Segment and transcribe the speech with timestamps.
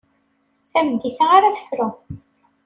[0.71, 1.87] Tameddit-a ara tefru.